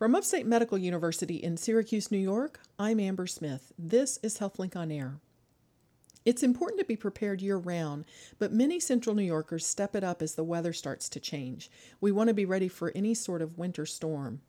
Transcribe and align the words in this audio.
From 0.00 0.14
Upstate 0.14 0.46
Medical 0.46 0.78
University 0.78 1.36
in 1.36 1.58
Syracuse, 1.58 2.10
New 2.10 2.16
York, 2.16 2.60
I'm 2.78 2.98
Amber 2.98 3.26
Smith. 3.26 3.70
This 3.78 4.18
is 4.22 4.38
HealthLink 4.38 4.74
on 4.74 4.90
Air. 4.90 5.18
It's 6.24 6.42
important 6.42 6.80
to 6.80 6.86
be 6.86 6.96
prepared 6.96 7.42
year 7.42 7.58
round, 7.58 8.06
but 8.38 8.50
many 8.50 8.80
central 8.80 9.14
New 9.14 9.22
Yorkers 9.22 9.66
step 9.66 9.94
it 9.94 10.02
up 10.02 10.22
as 10.22 10.36
the 10.36 10.42
weather 10.42 10.72
starts 10.72 11.10
to 11.10 11.20
change. 11.20 11.70
We 12.00 12.12
want 12.12 12.28
to 12.28 12.34
be 12.34 12.46
ready 12.46 12.66
for 12.66 12.92
any 12.94 13.12
sort 13.12 13.42
of 13.42 13.58
winter 13.58 13.84
storm. 13.84 14.40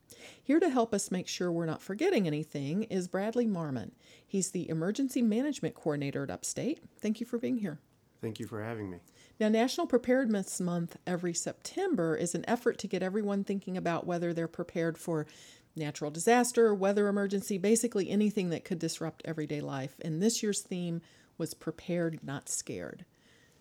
Here 0.42 0.58
to 0.58 0.70
help 0.70 0.94
us 0.94 1.10
make 1.10 1.28
sure 1.28 1.52
we're 1.52 1.66
not 1.66 1.82
forgetting 1.82 2.26
anything 2.26 2.84
is 2.84 3.06
Bradley 3.06 3.46
Marmon. 3.46 3.90
He's 4.26 4.52
the 4.52 4.70
Emergency 4.70 5.20
Management 5.20 5.74
Coordinator 5.74 6.22
at 6.22 6.30
Upstate. 6.30 6.82
Thank 6.98 7.20
you 7.20 7.26
for 7.26 7.36
being 7.36 7.58
here. 7.58 7.78
Thank 8.22 8.38
you 8.38 8.46
for 8.46 8.62
having 8.62 8.88
me. 8.88 8.98
Now, 9.40 9.48
National 9.48 9.88
Preparedness 9.88 10.60
Month 10.60 10.96
every 11.06 11.34
September 11.34 12.16
is 12.16 12.36
an 12.36 12.44
effort 12.48 12.78
to 12.78 12.86
get 12.86 13.02
everyone 13.02 13.42
thinking 13.42 13.76
about 13.76 14.06
whether 14.06 14.32
they're 14.32 14.46
prepared 14.46 14.96
for 14.96 15.26
natural 15.74 16.10
disaster, 16.10 16.72
weather 16.72 17.08
emergency, 17.08 17.58
basically 17.58 18.08
anything 18.08 18.50
that 18.50 18.64
could 18.64 18.78
disrupt 18.78 19.22
everyday 19.24 19.60
life. 19.60 19.96
And 20.02 20.22
this 20.22 20.40
year's 20.40 20.60
theme 20.60 21.00
was 21.36 21.52
prepared, 21.52 22.20
not 22.22 22.48
scared. 22.48 23.04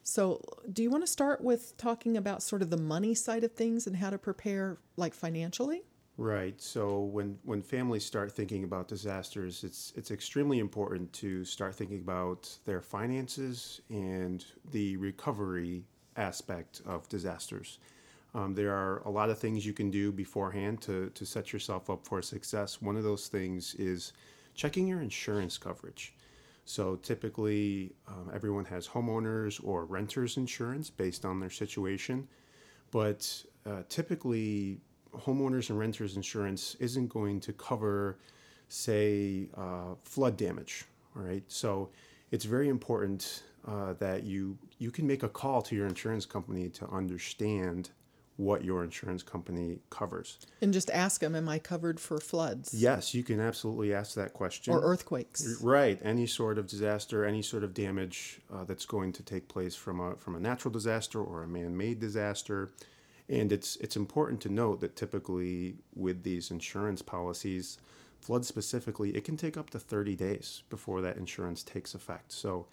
So, 0.04 0.42
do 0.72 0.84
you 0.84 0.92
want 0.92 1.04
to 1.04 1.12
start 1.12 1.42
with 1.42 1.76
talking 1.78 2.16
about 2.16 2.44
sort 2.44 2.62
of 2.62 2.70
the 2.70 2.78
money 2.78 3.16
side 3.16 3.44
of 3.44 3.54
things 3.54 3.88
and 3.88 3.96
how 3.96 4.12
to 4.12 4.18
prepare, 4.20 4.78
like 4.96 5.16
financially? 5.16 5.84
Right. 6.22 6.62
So 6.62 7.00
when 7.00 7.40
when 7.46 7.64
families 7.64 8.06
start 8.06 8.32
thinking 8.32 8.64
about 8.64 8.88
disasters, 8.88 9.64
it's 9.64 9.92
it's 9.96 10.12
extremely 10.12 10.60
important 10.60 11.12
to 11.14 11.44
start 11.44 11.74
thinking 11.74 12.00
about 12.00 12.48
their 12.64 12.80
finances 12.80 13.82
and 13.90 14.46
the 14.70 14.98
recovery 14.98 15.84
aspect 16.18 16.84
of 16.86 17.10
disasters. 17.10 17.80
Um, 18.36 18.54
there 18.54 18.72
are 18.72 19.00
a 19.00 19.10
lot 19.10 19.32
of 19.32 19.40
things 19.40 19.66
you 19.66 19.74
can 19.74 19.90
do 19.90 20.12
beforehand 20.12 20.80
to 20.82 21.10
to 21.10 21.26
set 21.26 21.52
yourself 21.52 21.90
up 21.90 22.06
for 22.06 22.22
success. 22.22 22.80
One 22.84 22.98
of 22.98 23.04
those 23.04 23.28
things 23.28 23.74
is 23.80 24.14
checking 24.54 24.88
your 24.88 25.02
insurance 25.02 25.58
coverage. 25.58 26.14
So 26.66 26.98
typically, 26.98 27.96
um, 28.08 28.30
everyone 28.32 28.66
has 28.66 28.88
homeowners 28.88 29.60
or 29.64 29.86
renters 29.86 30.38
insurance 30.38 30.92
based 30.92 31.26
on 31.26 31.40
their 31.40 31.50
situation, 31.50 32.28
but 32.92 33.44
uh, 33.66 33.82
typically, 33.90 34.82
homeowners 35.16 35.70
and 35.70 35.80
renters 35.80 36.16
insurance 36.16 36.76
isn't 36.80 37.08
going 37.08 37.40
to 37.42 37.54
cover, 37.54 38.18
say, 38.70 39.48
uh, 39.58 39.96
flood 40.04 40.38
damage. 40.38 40.86
All 41.16 41.24
right, 41.24 41.44
so 41.48 41.90
it's 42.32 42.46
very 42.46 42.70
important 42.70 43.44
uh, 43.68 43.94
that 44.00 44.24
you 44.24 44.58
you 44.80 44.92
can 44.92 45.06
make 45.06 45.24
a 45.24 45.30
call 45.30 45.62
to 45.64 45.76
your 45.76 45.88
insurance 45.88 46.26
company 46.26 46.70
to 46.70 46.88
understand 46.90 47.90
what 48.38 48.64
your 48.64 48.84
insurance 48.84 49.22
company 49.22 49.78
covers. 49.90 50.40
And 50.62 50.74
just 50.74 50.90
ask 50.90 51.22
them, 51.22 51.36
am 51.36 51.48
I 51.48 51.60
covered 51.60 52.00
for 52.00 52.20
floods? 52.20 52.74
Yes, 52.74 53.14
you 53.14 53.24
can 53.24 53.40
absolutely 53.40 53.94
ask 53.94 54.16
that 54.16 54.34
question. 54.34 54.74
Or 54.74 54.82
earthquakes. 54.82 55.60
Right, 55.62 56.00
any 56.02 56.26
sort 56.26 56.58
of 56.58 56.66
disaster, 56.66 57.24
any 57.24 57.44
sort 57.44 57.64
of 57.64 57.74
damage 57.74 58.42
uh, 58.52 58.64
that's 58.64 58.86
going 58.86 59.14
to 59.14 59.24
take 59.24 59.48
place 59.48 59.76
from 59.76 60.00
a 60.00 60.16
from 60.16 60.36
a 60.36 60.40
natural 60.40 60.72
disaster 60.72 61.22
or 61.22 61.44
a 61.44 61.48
man-made 61.48 62.00
disaster. 62.00 62.72
And 63.32 63.52
it's 63.52 63.78
it's 63.78 63.96
important 63.96 64.42
to 64.42 64.50
note 64.50 64.82
that 64.82 64.96
typically 64.96 65.76
with 65.96 66.24
these 66.24 66.52
insurance 66.52 67.02
policies, 67.02 67.78
flood 68.20 68.46
specifically, 68.46 69.12
it 69.12 69.24
can 69.24 69.38
take 69.38 69.58
up 69.58 69.70
to 69.72 69.80
30 69.80 70.16
days 70.16 70.64
before 70.70 71.02
that 71.02 71.18
insurance 71.18 71.64
takes 71.64 71.96
effect. 71.96 72.32
So 72.32 72.68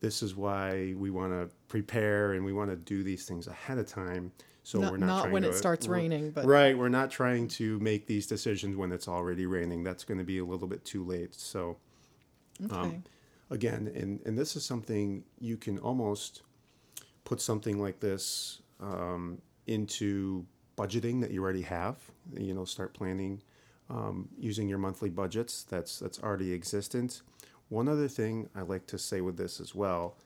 this 0.00 0.22
is 0.22 0.36
why 0.36 0.94
we 0.96 1.10
want 1.10 1.32
to 1.32 1.48
prepare 1.68 2.32
and 2.32 2.44
we 2.44 2.52
want 2.52 2.70
to 2.70 2.76
do 2.76 3.02
these 3.02 3.24
things 3.24 3.46
ahead 3.46 3.78
of 3.78 3.86
time 3.86 4.32
so 4.64 4.80
not, 4.80 4.92
we're 4.92 4.98
not, 4.98 5.06
not 5.06 5.30
when 5.30 5.42
to, 5.42 5.48
it 5.48 5.54
starts 5.54 5.88
raining, 5.88 6.30
but 6.30 6.44
right. 6.44 6.76
We're 6.76 6.88
not 6.88 7.10
trying 7.10 7.48
to 7.48 7.78
make 7.80 8.06
these 8.06 8.26
decisions 8.26 8.76
when 8.76 8.92
it's 8.92 9.08
already 9.08 9.46
raining. 9.46 9.82
That's 9.82 10.04
going 10.04 10.18
to 10.18 10.24
be 10.24 10.38
a 10.38 10.44
little 10.44 10.68
bit 10.68 10.84
too 10.84 11.04
late. 11.04 11.34
So, 11.34 11.78
okay. 12.64 12.74
um, 12.74 13.04
again, 13.50 13.90
and 13.94 14.20
and 14.24 14.38
this 14.38 14.54
is 14.54 14.64
something 14.64 15.24
you 15.40 15.56
can 15.56 15.78
almost 15.78 16.42
put 17.24 17.40
something 17.40 17.80
like 17.80 17.98
this 17.98 18.62
um, 18.80 19.38
into 19.66 20.46
budgeting 20.76 21.20
that 21.20 21.30
you 21.30 21.42
already 21.42 21.62
have. 21.62 21.96
You 22.36 22.54
know, 22.54 22.64
start 22.64 22.94
planning 22.94 23.42
um, 23.90 24.28
using 24.38 24.68
your 24.68 24.78
monthly 24.78 25.10
budgets. 25.10 25.64
That's 25.64 25.98
that's 25.98 26.20
already 26.20 26.52
existent. 26.52 27.22
One 27.68 27.88
other 27.88 28.08
thing 28.08 28.48
I 28.54 28.62
like 28.62 28.86
to 28.88 28.98
say 28.98 29.20
with 29.20 29.36
this 29.36 29.60
as 29.60 29.74
well 29.74 30.16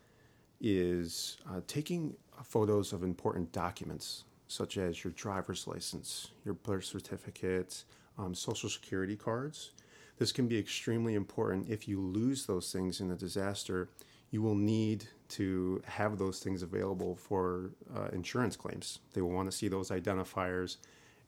is 0.60 1.36
uh, 1.48 1.60
taking 1.66 2.16
photos 2.42 2.92
of 2.92 3.02
important 3.02 3.52
documents 3.52 4.24
such 4.48 4.78
as 4.78 5.02
your 5.04 5.12
driver's 5.12 5.66
license, 5.66 6.30
your 6.44 6.54
birth 6.54 6.84
certificate, 6.84 7.84
um, 8.18 8.34
social 8.34 8.68
security 8.68 9.16
cards. 9.16 9.72
This 10.18 10.32
can 10.32 10.48
be 10.48 10.58
extremely 10.58 11.14
important 11.14 11.68
if 11.68 11.86
you 11.86 12.00
lose 12.00 12.46
those 12.46 12.72
things 12.72 13.00
in 13.00 13.10
a 13.10 13.16
disaster. 13.16 13.90
You 14.30 14.42
will 14.42 14.54
need 14.54 15.04
to 15.30 15.82
have 15.84 16.18
those 16.18 16.40
things 16.40 16.62
available 16.62 17.16
for 17.16 17.72
uh, 17.94 18.08
insurance 18.12 18.56
claims. 18.56 19.00
They 19.12 19.20
will 19.20 19.30
want 19.30 19.50
to 19.50 19.56
see 19.56 19.68
those 19.68 19.90
identifiers. 19.90 20.76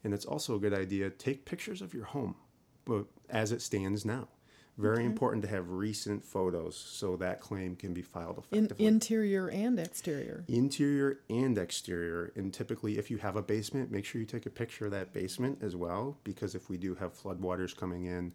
And 0.04 0.14
it's 0.14 0.24
also 0.24 0.54
a 0.54 0.58
good 0.58 0.74
idea 0.74 1.10
take 1.10 1.44
pictures 1.44 1.82
of 1.82 1.92
your 1.92 2.04
home 2.04 2.36
but 2.88 3.04
as 3.28 3.52
it 3.52 3.62
stands 3.62 4.04
now. 4.04 4.26
Very 4.78 4.98
okay. 4.98 5.06
important 5.06 5.42
to 5.42 5.48
have 5.48 5.70
recent 5.70 6.24
photos 6.24 6.76
so 6.76 7.16
that 7.16 7.40
claim 7.40 7.74
can 7.74 7.92
be 7.92 8.00
filed 8.00 8.38
effectively. 8.38 8.86
In, 8.86 8.94
interior 8.94 9.48
and 9.48 9.78
exterior. 9.78 10.44
Interior 10.46 11.18
and 11.28 11.58
exterior. 11.58 12.32
And 12.36 12.54
typically, 12.54 12.96
if 12.96 13.10
you 13.10 13.18
have 13.18 13.34
a 13.34 13.42
basement, 13.42 13.90
make 13.90 14.04
sure 14.04 14.20
you 14.20 14.26
take 14.26 14.46
a 14.46 14.50
picture 14.50 14.86
of 14.86 14.92
that 14.92 15.12
basement 15.12 15.58
as 15.62 15.74
well, 15.74 16.16
because 16.22 16.54
if 16.54 16.70
we 16.70 16.76
do 16.76 16.94
have 16.94 17.20
floodwaters 17.20 17.76
coming 17.76 18.06
in, 18.06 18.32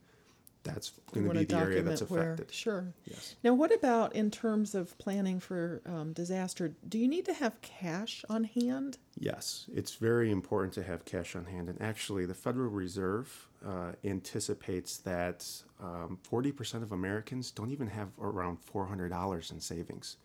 that's 0.64 0.92
going 1.12 1.28
to 1.28 1.34
be 1.34 1.46
the 1.46 1.56
area 1.56 1.82
that's 1.82 2.02
affected. 2.02 2.48
Where, 2.48 2.48
sure. 2.52 2.94
Yes. 3.06 3.36
Now, 3.44 3.54
what 3.54 3.74
about 3.74 4.16
in 4.16 4.32
terms 4.32 4.74
of 4.74 4.98
planning 4.98 5.40
for 5.40 5.82
um, 5.86 6.14
disaster? 6.14 6.76
Do 6.88 6.98
you 6.98 7.08
need 7.08 7.26
to 7.26 7.34
have 7.34 7.62
cash 7.62 8.24
on 8.30 8.46
hand? 8.46 8.98
Yes, 9.20 9.66
it's 9.74 9.96
very 9.96 10.32
important 10.32 10.74
to 10.74 10.84
have 10.84 11.06
cash 11.06 11.36
on 11.36 11.46
hand. 11.46 11.70
And 11.70 11.82
actually, 11.82 12.26
the 12.26 12.34
Federal 12.34 12.70
Reserve 12.70 13.48
uh, 13.66 13.94
anticipates 14.04 14.98
that 15.00 15.46
um, 15.82 16.18
40% 16.30 16.84
of 16.84 16.92
Americans 16.92 17.52
don't 17.52 17.72
even 17.72 17.88
have 17.88 18.10
around 18.20 18.60
$400 18.66 19.52
in 19.52 19.60
savings, 19.60 20.18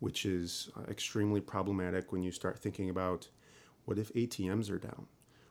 which 0.00 0.26
is 0.26 0.70
uh, 0.76 0.82
extremely 0.90 1.40
problematic 1.40 2.12
when 2.12 2.22
you 2.22 2.32
start 2.32 2.58
thinking 2.58 2.90
about 2.90 3.28
what 3.84 3.98
if 3.98 4.12
ATMs 4.14 4.70
are 4.70 4.78
down? 4.78 5.06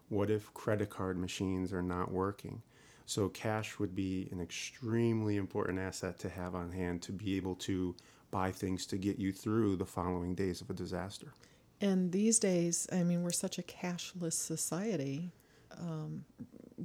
What 0.09 0.29
if 0.29 0.53
credit 0.53 0.89
card 0.89 1.17
machines 1.17 1.71
are 1.71 1.81
not 1.81 2.11
working? 2.11 2.61
So, 3.05 3.29
cash 3.29 3.79
would 3.79 3.95
be 3.95 4.29
an 4.31 4.39
extremely 4.39 5.37
important 5.37 5.79
asset 5.79 6.19
to 6.19 6.29
have 6.29 6.55
on 6.55 6.71
hand 6.71 7.01
to 7.03 7.11
be 7.11 7.35
able 7.37 7.55
to 7.55 7.95
buy 8.31 8.51
things 8.51 8.85
to 8.87 8.97
get 8.97 9.19
you 9.19 9.31
through 9.31 9.75
the 9.75 9.85
following 9.85 10.33
days 10.33 10.61
of 10.61 10.69
a 10.69 10.73
disaster. 10.73 11.33
And 11.81 12.11
these 12.11 12.39
days, 12.39 12.87
I 12.91 13.03
mean, 13.03 13.23
we're 13.23 13.31
such 13.31 13.59
a 13.59 13.61
cashless 13.61 14.33
society 14.33 15.31
um, 15.77 16.23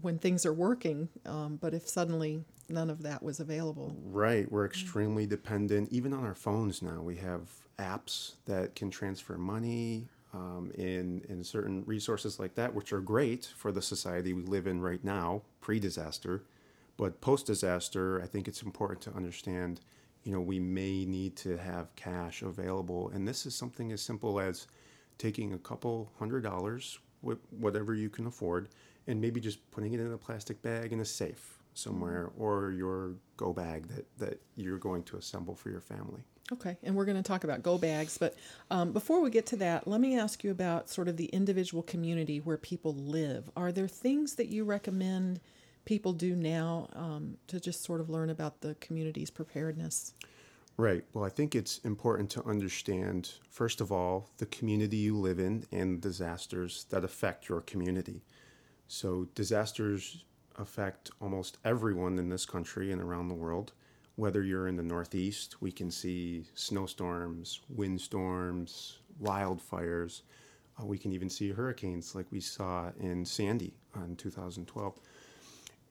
when 0.01 0.19
things 0.19 0.45
are 0.45 0.53
working, 0.53 1.09
um, 1.25 1.57
but 1.61 1.73
if 1.73 1.89
suddenly 1.89 2.45
none 2.69 2.91
of 2.91 3.03
that 3.03 3.23
was 3.23 3.41
available. 3.41 3.97
Right. 4.05 4.51
We're 4.51 4.67
extremely 4.67 5.27
dependent, 5.27 5.91
even 5.93 6.13
on 6.13 6.25
our 6.25 6.35
phones 6.35 6.83
now. 6.83 7.01
We 7.01 7.17
have 7.17 7.49
apps 7.79 8.35
that 8.47 8.75
can 8.75 8.91
transfer 8.91 9.39
money, 9.39 10.09
um, 10.35 10.71
in, 10.75 11.23
in 11.29 11.43
certain 11.43 11.83
resources 11.87 12.39
like 12.39 12.55
that, 12.57 12.75
which 12.75 12.93
are 12.93 13.01
great 13.01 13.47
for 13.57 13.73
the 13.73 13.83
society 13.83 14.33
we 14.33 14.43
live 14.43 14.67
in 14.67 14.81
right 14.81 15.03
now, 15.03 15.43
pre 15.61 15.79
disaster. 15.79 16.45
But 16.97 17.21
post 17.21 17.47
disaster, 17.47 18.21
I 18.23 18.27
think 18.27 18.49
it's 18.49 18.63
important 18.63 19.01
to 19.03 19.15
understand, 19.15 19.81
you 20.25 20.33
know, 20.33 20.41
we 20.41 20.59
may 20.59 21.05
need 21.05 21.37
to 21.37 21.57
have 21.57 21.95
cash 21.95 22.43
available. 22.43 23.11
And 23.15 23.27
this 23.27 23.47
is 23.47 23.55
something 23.55 23.93
as 23.93 24.03
simple 24.03 24.41
as 24.41 24.67
taking 25.17 25.53
a 25.53 25.59
couple 25.59 26.11
hundred 26.19 26.43
dollars, 26.43 26.99
whatever 27.51 27.95
you 27.95 28.11
can 28.11 28.27
afford, 28.27 28.69
and 29.07 29.21
maybe 29.21 29.41
just 29.41 29.71
putting 29.71 29.95
it 29.95 30.01
in 30.01 30.13
a 30.13 30.19
plastic 30.19 30.61
bag 30.61 30.93
in 30.93 31.01
a 31.01 31.05
safe 31.05 31.59
somewhere 31.75 32.31
or 32.37 32.73
your 32.73 33.15
go 33.37 33.53
bag 33.53 33.87
that, 33.89 34.07
that 34.19 34.41
you're 34.57 34.79
going 34.79 35.03
to 35.05 35.17
assemble 35.17 35.55
for 35.55 35.71
your 35.71 35.81
family. 35.81 36.21
Okay, 36.51 36.79
and 36.83 36.95
we're 36.95 37.05
going 37.05 37.17
to 37.17 37.23
talk 37.23 37.45
about 37.45 37.63
go 37.63 37.77
bags, 37.77 38.17
but 38.17 38.35
um, 38.71 38.93
before 38.93 39.21
we 39.21 39.29
get 39.29 39.45
to 39.47 39.57
that, 39.57 39.87
let 39.87 40.01
me 40.01 40.19
ask 40.19 40.43
you 40.43 40.51
about 40.51 40.89
sort 40.89 41.07
of 41.07 41.19
the 41.19 41.27
individual 41.27 41.83
community 41.83 42.41
where 42.41 42.57
people 42.57 42.95
live. 42.95 43.51
Are 43.55 43.71
there 43.71 43.87
things 43.87 44.35
that 44.37 44.49
you 44.49 44.65
recommend 44.65 45.41
people 45.85 46.15
do 46.15 46.35
now 46.35 46.89
um, 46.95 47.37
to 47.49 47.61
just 47.61 47.85
sort 47.85 48.01
of 48.01 48.09
learn 48.09 48.31
about 48.31 48.63
the 48.63 48.75
community's 48.77 49.29
preparedness? 49.29 50.15
Right. 50.79 51.05
Well, 51.13 51.25
I 51.25 51.29
think 51.29 51.55
it's 51.55 51.79
important 51.79 52.31
to 52.31 52.45
understand, 52.45 53.33
first 53.51 53.81
of 53.83 53.93
all, 53.93 54.31
the 54.39 54.47
community 54.47 54.97
you 54.97 55.19
live 55.19 55.39
in 55.41 55.65
and 55.71 56.01
disasters 56.01 56.87
that 56.91 57.05
affect 57.05 57.49
your 57.49 57.61
community. 57.63 58.23
So, 58.87 59.27
disasters 59.35 60.25
affect 60.57 61.11
almost 61.21 61.59
everyone 61.65 62.19
in 62.19 62.31
this 62.31 62.47
country 62.47 62.91
and 62.91 63.03
around 63.03 63.29
the 63.29 63.35
world 63.35 63.73
whether 64.19 64.43
you're 64.43 64.67
in 64.67 64.75
the 64.75 64.83
Northeast, 64.83 65.63
we 65.63 65.71
can 65.71 65.93
see 65.93 66.45
snowstorms, 66.55 67.61
windstorms, 67.69 68.99
wildfires. 69.23 70.23
Uh, 70.77 70.85
we 70.85 70.99
can 70.99 71.13
even 71.13 71.31
see 71.31 71.53
hurricanes 71.53 72.17
like 72.17 72.27
we 72.33 72.41
saw 72.41 72.91
in 72.99 73.25
Sandy 73.25 73.77
in 73.95 74.17
2012. 74.17 74.99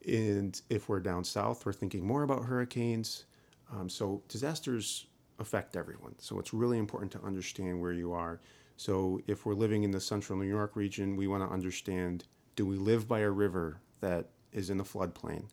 And 0.09 0.61
if 0.69 0.89
we're 0.89 0.99
down 0.99 1.23
south, 1.23 1.65
we're 1.65 1.71
thinking 1.71 2.05
more 2.05 2.23
about 2.23 2.43
hurricanes. 2.43 3.23
Um, 3.71 3.87
so 3.87 4.21
disasters 4.27 5.05
affect 5.39 5.77
everyone. 5.77 6.13
So 6.17 6.37
it's 6.37 6.53
really 6.53 6.79
important 6.79 7.13
to 7.13 7.21
understand 7.21 7.79
where 7.79 7.93
you 7.93 8.11
are. 8.11 8.41
So 8.75 9.21
if 9.27 9.45
we're 9.45 9.53
living 9.53 9.83
in 9.83 9.91
the 9.91 10.01
central 10.01 10.37
New 10.37 10.49
York 10.49 10.75
region, 10.75 11.15
we 11.15 11.27
want 11.27 11.47
to 11.47 11.49
understand 11.49 12.25
do 12.57 12.65
we 12.65 12.75
live 12.75 13.07
by 13.07 13.19
a 13.19 13.29
river 13.29 13.79
that 14.01 14.31
is 14.51 14.69
in 14.69 14.81
a 14.81 14.83
floodplain? 14.83 15.45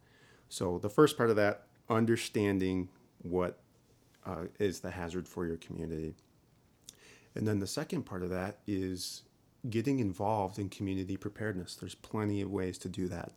So 0.49 0.81
the 0.81 0.91
first 0.91 1.17
part 1.17 1.31
of 1.31 1.37
that, 1.37 1.69
understanding 1.89 2.89
what 3.23 3.59
uh, 4.27 4.45
is 4.59 4.81
the 4.81 4.91
hazard 4.91 5.29
for 5.29 5.47
your 5.47 5.57
community. 5.57 6.15
And 7.35 7.47
then 7.47 7.59
the 7.59 7.67
second 7.67 8.05
part 8.05 8.23
of 8.23 8.31
that 8.31 8.59
is 8.67 9.23
getting 9.69 9.99
involved 9.99 10.59
in 10.59 10.69
community 10.69 11.17
preparedness. 11.17 11.75
There's 11.75 11.95
plenty 11.95 12.41
of 12.41 12.51
ways 12.51 12.79
to 12.79 12.89
do 12.89 13.09
that. 13.09 13.33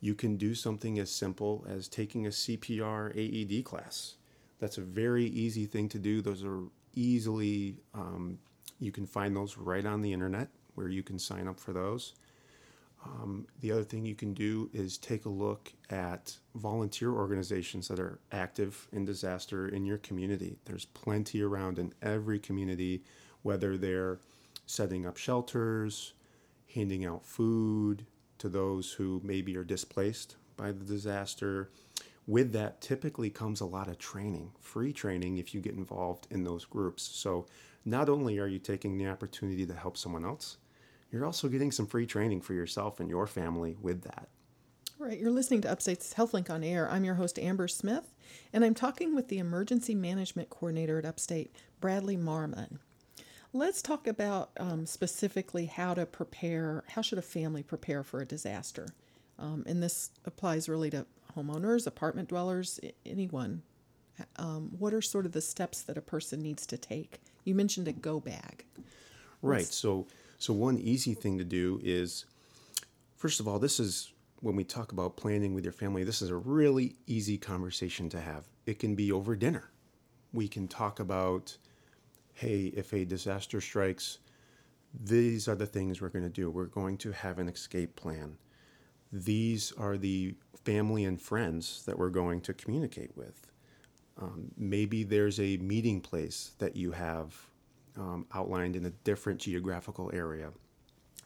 You 0.00 0.14
can 0.14 0.36
do 0.36 0.54
something 0.54 0.98
as 0.98 1.10
simple 1.10 1.64
as 1.68 1.88
taking 1.88 2.26
a 2.26 2.30
CPR 2.30 3.10
AED 3.16 3.64
class. 3.64 4.16
That's 4.60 4.78
a 4.78 4.82
very 4.82 5.26
easy 5.26 5.66
thing 5.66 5.88
to 5.90 5.98
do. 5.98 6.20
Those 6.20 6.44
are 6.44 6.60
easily, 6.94 7.76
um, 7.92 8.38
you 8.78 8.92
can 8.92 9.06
find 9.06 9.34
those 9.34 9.56
right 9.56 9.84
on 9.84 10.00
the 10.00 10.12
internet 10.12 10.48
where 10.74 10.88
you 10.88 11.02
can 11.02 11.18
sign 11.18 11.48
up 11.48 11.58
for 11.58 11.72
those. 11.72 12.14
Um, 13.04 13.46
the 13.60 13.70
other 13.70 13.84
thing 13.84 14.06
you 14.06 14.14
can 14.14 14.32
do 14.32 14.70
is 14.72 14.96
take 14.96 15.26
a 15.26 15.30
look 15.30 15.72
at 15.90 16.36
volunteer 16.54 17.10
organizations 17.12 17.88
that 17.88 18.00
are 18.00 18.18
active 18.32 18.88
in 18.92 19.04
disaster 19.04 19.68
in 19.68 19.84
your 19.84 19.98
community. 19.98 20.56
There's 20.64 20.86
plenty 20.86 21.42
around 21.42 21.78
in 21.78 21.92
every 22.00 22.38
community, 22.38 23.04
whether 23.42 23.76
they're 23.76 24.20
setting 24.66 25.06
up 25.06 25.16
shelters, 25.18 26.14
handing 26.74 27.04
out 27.04 27.26
food 27.26 28.06
to 28.38 28.48
those 28.48 28.92
who 28.92 29.20
maybe 29.22 29.56
are 29.56 29.64
displaced 29.64 30.36
by 30.56 30.72
the 30.72 30.84
disaster. 30.84 31.70
With 32.26 32.52
that, 32.52 32.80
typically 32.80 33.28
comes 33.28 33.60
a 33.60 33.66
lot 33.66 33.88
of 33.88 33.98
training, 33.98 34.52
free 34.58 34.94
training 34.94 35.36
if 35.36 35.54
you 35.54 35.60
get 35.60 35.74
involved 35.74 36.26
in 36.30 36.44
those 36.44 36.64
groups. 36.64 37.02
So, 37.02 37.46
not 37.84 38.08
only 38.08 38.38
are 38.38 38.46
you 38.46 38.58
taking 38.58 38.96
the 38.96 39.08
opportunity 39.08 39.66
to 39.66 39.74
help 39.74 39.98
someone 39.98 40.24
else, 40.24 40.56
you're 41.14 41.24
also 41.24 41.48
getting 41.48 41.70
some 41.70 41.86
free 41.86 42.06
training 42.06 42.40
for 42.40 42.54
yourself 42.54 42.98
and 42.98 43.08
your 43.08 43.28
family 43.28 43.76
with 43.80 44.02
that. 44.02 44.28
All 45.00 45.06
right, 45.06 45.18
you're 45.18 45.30
listening 45.30 45.60
to 45.60 45.70
Upstate's 45.70 46.12
HealthLink 46.14 46.50
on 46.50 46.64
Air. 46.64 46.90
I'm 46.90 47.04
your 47.04 47.14
host, 47.14 47.38
Amber 47.38 47.68
Smith, 47.68 48.12
and 48.52 48.64
I'm 48.64 48.74
talking 48.74 49.14
with 49.14 49.28
the 49.28 49.38
Emergency 49.38 49.94
Management 49.94 50.50
Coordinator 50.50 50.98
at 50.98 51.04
Upstate, 51.04 51.54
Bradley 51.80 52.16
Marmon. 52.16 52.78
Let's 53.52 53.80
talk 53.80 54.08
about 54.08 54.50
um, 54.58 54.86
specifically 54.86 55.66
how 55.66 55.94
to 55.94 56.04
prepare, 56.04 56.82
how 56.88 57.02
should 57.02 57.18
a 57.18 57.22
family 57.22 57.62
prepare 57.62 58.02
for 58.02 58.20
a 58.20 58.26
disaster? 58.26 58.88
Um, 59.38 59.62
and 59.68 59.80
this 59.80 60.10
applies 60.24 60.68
really 60.68 60.90
to 60.90 61.06
homeowners, 61.36 61.86
apartment 61.86 62.28
dwellers, 62.28 62.80
anyone. 63.06 63.62
Um, 64.36 64.72
what 64.80 64.92
are 64.92 65.02
sort 65.02 65.26
of 65.26 65.32
the 65.32 65.40
steps 65.40 65.82
that 65.82 65.96
a 65.96 66.02
person 66.02 66.40
needs 66.40 66.66
to 66.66 66.76
take? 66.76 67.20
You 67.44 67.54
mentioned 67.54 67.86
a 67.86 67.92
go 67.92 68.18
bag. 68.18 68.64
Right. 69.42 69.66
So 69.66 70.06
so, 70.44 70.52
one 70.52 70.78
easy 70.78 71.14
thing 71.14 71.38
to 71.38 71.44
do 71.44 71.80
is, 71.82 72.26
first 73.16 73.40
of 73.40 73.48
all, 73.48 73.58
this 73.58 73.80
is 73.80 74.12
when 74.40 74.54
we 74.54 74.62
talk 74.62 74.92
about 74.92 75.16
planning 75.16 75.54
with 75.54 75.64
your 75.64 75.72
family, 75.72 76.04
this 76.04 76.20
is 76.20 76.28
a 76.28 76.36
really 76.36 76.96
easy 77.06 77.38
conversation 77.38 78.10
to 78.10 78.20
have. 78.20 78.44
It 78.66 78.78
can 78.78 78.94
be 78.94 79.10
over 79.10 79.36
dinner. 79.36 79.70
We 80.34 80.46
can 80.46 80.68
talk 80.68 81.00
about, 81.00 81.56
hey, 82.34 82.70
if 82.76 82.92
a 82.92 83.06
disaster 83.06 83.58
strikes, 83.62 84.18
these 85.02 85.48
are 85.48 85.54
the 85.54 85.64
things 85.64 86.02
we're 86.02 86.10
going 86.10 86.26
to 86.26 86.28
do. 86.28 86.50
We're 86.50 86.66
going 86.66 86.98
to 86.98 87.12
have 87.12 87.38
an 87.38 87.48
escape 87.48 87.96
plan. 87.96 88.36
These 89.10 89.72
are 89.78 89.96
the 89.96 90.34
family 90.62 91.06
and 91.06 91.18
friends 91.18 91.86
that 91.86 91.98
we're 91.98 92.10
going 92.10 92.42
to 92.42 92.52
communicate 92.52 93.16
with. 93.16 93.46
Um, 94.20 94.50
maybe 94.58 95.04
there's 95.04 95.40
a 95.40 95.56
meeting 95.56 96.02
place 96.02 96.52
that 96.58 96.76
you 96.76 96.92
have 96.92 97.34
um, 97.96 98.26
outlined 98.34 98.76
in 98.76 98.86
a 98.86 98.90
different 98.90 99.40
geographical 99.40 100.10
area. 100.12 100.50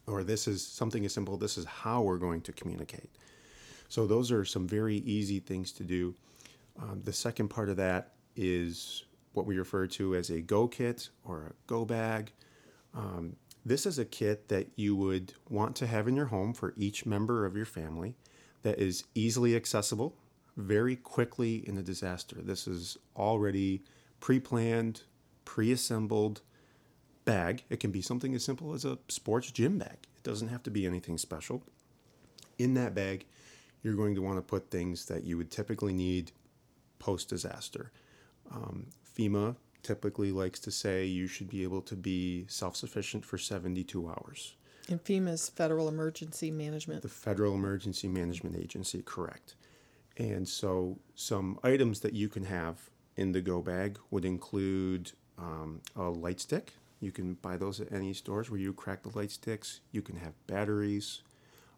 Or 0.07 0.25
this 0.25 0.49
is 0.49 0.67
something 0.67 1.05
as 1.05 1.13
simple, 1.13 1.37
this 1.37 1.59
is 1.59 1.65
how 1.65 2.03
we're 2.03 2.19
going 2.19 2.41
to 2.43 2.53
communicate. 2.53 3.11
So, 3.89 4.07
those 4.07 4.31
are 4.31 4.45
some 4.45 4.69
very 4.69 4.97
easy 4.97 5.39
things 5.41 5.73
to 5.73 5.85
do. 5.85 6.15
Um, 6.81 7.01
the 7.05 7.13
second 7.13 7.49
part 7.49 7.69
of 7.69 7.77
that 7.77 8.13
is 8.37 9.05
what 9.33 9.47
we 9.47 9.59
refer 9.59 9.87
to 9.87 10.15
as 10.15 10.31
a 10.31 10.41
go 10.41 10.69
kit 10.69 11.09
or 11.25 11.47
a 11.47 11.53
go 11.67 11.85
bag. 11.85 12.33
Um, 12.95 13.37
this 13.65 13.87
is 13.87 13.99
a 13.99 14.05
kit 14.05 14.49
that 14.49 14.69
you 14.77 14.97
would 14.97 15.35
want 15.49 15.77
to 15.77 15.87
have 15.87 16.09
in 16.09 16.17
your 16.17 16.27
home 16.27 16.55
for 16.55 16.75
each 16.77 17.05
member 17.05 17.45
of 17.45 17.57
your 17.57 17.67
family 17.67 18.15
that 18.63 18.79
is 18.79 19.05
easily 19.15 19.55
accessible 19.55 20.17
very 20.57 20.97
quickly 20.97 21.67
in 21.69 21.79
a 21.79 21.83
disaster. 21.83 22.37
This 22.41 22.67
is 22.67 22.99
already 23.17 23.83
pre 24.21 24.41
planned, 24.41 25.03
pre 25.45 25.73
assembled, 25.73 26.43
bag. 27.29 27.63
It 27.69 27.79
can 27.79 27.91
be 27.91 28.01
something 28.01 28.35
as 28.35 28.43
simple 28.43 28.73
as 28.73 28.87
a 28.87 28.99
sports 29.09 29.51
gym 29.51 29.77
bag. 29.77 29.99
It 30.17 30.23
doesn't 30.23 30.49
have 30.49 30.63
to 30.63 30.71
be 30.71 30.87
anything 30.87 31.19
special. 31.19 31.63
In 32.59 32.73
that 32.75 32.95
bag, 32.95 33.27
you're 33.83 33.95
going 33.95 34.15
to 34.15 34.23
want 34.23 34.39
to 34.39 34.43
put 34.43 34.71
things 34.71 35.05
that 35.07 35.25
you 35.25 35.37
would 35.37 35.51
typically 35.51 35.93
need 35.93 36.33
post 36.99 37.29
disaster. 37.29 37.93
Um, 38.51 38.87
FEMA 39.15 39.57
typically 39.83 40.33
likes 40.33 40.59
to 40.61 40.71
say 40.71 41.05
you 41.05 41.27
should 41.27 41.51
be 41.51 41.63
able 41.63 41.83
to 41.83 41.97
be 41.97 42.47
self 42.49 42.77
sufficient 42.77 43.27
for 43.27 43.37
72 43.37 44.09
hours. 44.09 44.55
And 44.89 45.05
FEMA's 45.05 45.51
Federal 45.51 45.87
Emergency 45.87 46.51
Management. 46.51 47.03
The 47.03 47.09
Federal 47.09 47.55
Emergency 47.55 48.09
Management 48.09 48.57
Agency, 48.57 49.03
correct. 49.03 49.55
And 50.17 50.49
so, 50.49 50.99
some 51.15 51.59
items 51.63 52.01
that 52.01 52.15
you 52.15 52.31
can 52.31 52.45
have 52.45 52.89
in 53.17 53.33
the 53.33 53.43
go 53.43 53.61
bag 53.61 53.99
would 54.11 54.25
include 54.25 55.13
um, 55.37 55.83
a 55.95 56.05
light 56.05 56.41
stick 56.41 56.73
you 57.01 57.13
can 57.13 57.35
buy 57.35 57.57
those 57.57 57.81
at 57.81 57.93
any 57.93 58.13
stores 58.13 58.51
where 58.51 58.61
you 58.61 58.73
crack 58.73 59.03
the 59.03 59.17
light 59.17 59.31
sticks. 59.31 59.81
You 59.93 60.03
can 60.03 60.17
have 60.17 60.33
batteries. 60.47 61.23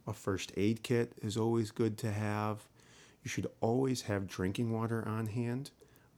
A 0.06 0.12
first 0.12 0.52
aid 0.56 0.82
kit 0.82 1.12
is 1.22 1.36
always 1.36 1.70
good 1.70 1.98
to 1.98 2.10
have. 2.10 2.66
You 3.22 3.28
should 3.28 3.48
always 3.60 4.02
have 4.02 4.26
drinking 4.26 4.72
water 4.72 5.06
on 5.06 5.26
hand. 5.26 5.70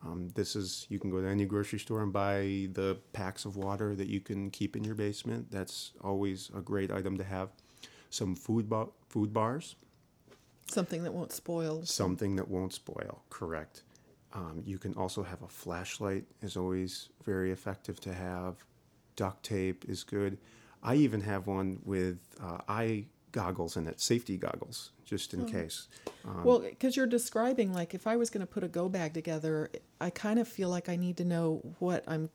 Um, 0.05 0.31
this 0.35 0.57
is, 0.57 0.87
you 0.89 0.99
can 0.99 1.11
go 1.11 1.21
to 1.21 1.29
any 1.29 1.45
grocery 1.45 1.79
store 1.79 2.03
and 2.03 2.13
buy 2.13 2.69
the 2.73 2.99
packs 3.13 3.45
of 3.45 3.57
water 3.57 3.95
that 3.95 4.09
you 4.09 4.21
can 4.21 4.51
keep 4.51 4.77
in 4.77 4.85
your 4.85 4.95
basement. 4.95 5.51
That's 5.51 5.93
always 6.01 6.51
a 6.57 6.61
great 6.61 6.91
item 6.91 7.19
to 7.19 7.25
have. 7.25 7.51
Some 8.11 8.35
food, 8.35 8.69
ba- 8.69 8.89
food 9.09 9.33
bars. 9.33 9.77
Something 10.69 11.03
that 11.05 11.13
won't 11.13 11.33
spoil. 11.33 11.85
Something 11.85 12.37
that 12.37 12.49
won't 12.49 12.73
spoil, 12.73 13.23
correct. 13.31 13.83
Um, 14.33 14.63
you 14.65 14.79
can 14.79 14.95
also 14.95 15.23
have 15.23 15.43
a 15.43 15.49
flashlight, 15.49 16.25
is 16.41 16.57
always 16.57 17.11
very 17.25 17.53
effective 17.53 18.01
to 18.01 18.15
have 18.15 18.57
duct 19.17 19.45
tape 19.45 19.85
is 19.89 20.05
good. 20.05 20.39
I 20.83 20.97
even 20.97 21.21
have 21.23 21.47
one 21.47 21.81
with 21.85 22.19
uh, 22.43 22.59
eye 22.69 23.07
goggles 23.31 23.77
in 23.77 23.87
it, 23.87 24.01
safety 24.01 24.37
goggles, 24.37 24.93
just 25.05 25.35
in 25.35 25.43
oh. 25.43 25.47
case. 25.47 25.89
Um, 26.25 26.45
well, 26.45 26.59
because 26.61 26.97
you're 26.97 27.07
describing, 27.07 27.73
like, 27.73 27.95
if 27.95 28.07
I 28.07 28.17
was 28.17 28.31
going 28.31 28.47
to 28.47 28.53
put 28.53 28.63
a 28.63 28.69
go 28.69 28.89
bag 28.89 29.15
together, 29.15 29.71
I 30.01 30.11
kind 30.11 30.39
of 30.39 30.47
feel 30.47 30.69
like 30.69 30.89
I 30.89 30.97
need 30.97 31.17
to 31.17 31.25
know 31.25 31.61
what 31.79 32.05
I'm 32.07 32.31